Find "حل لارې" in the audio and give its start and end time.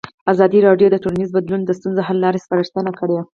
2.07-2.43